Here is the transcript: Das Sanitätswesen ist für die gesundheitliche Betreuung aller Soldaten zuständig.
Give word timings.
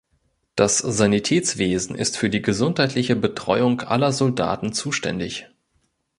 Das 0.55 0.79
Sanitätswesen 0.79 1.95
ist 1.95 2.17
für 2.17 2.31
die 2.31 2.41
gesundheitliche 2.41 3.15
Betreuung 3.15 3.81
aller 3.81 4.11
Soldaten 4.11 4.73
zuständig. 4.73 5.47